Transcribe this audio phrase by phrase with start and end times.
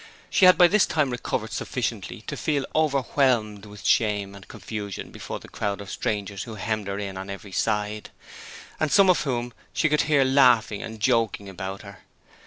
[0.31, 5.39] She had by this time recovered sufficiently to feel overwhelmed with shame and confusion before
[5.39, 8.09] the crowd of strangers who hemmed her in on every side,
[8.79, 11.99] and some of whom she could hear laughing and joking about her.